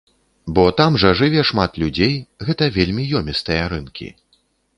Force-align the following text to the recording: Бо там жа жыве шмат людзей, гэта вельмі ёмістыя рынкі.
Бо 0.57 0.63
там 0.79 0.95
жа 1.03 1.11
жыве 1.19 1.43
шмат 1.49 1.77
людзей, 1.83 2.15
гэта 2.49 2.71
вельмі 2.79 3.03
ёмістыя 3.21 3.63
рынкі. 3.77 4.09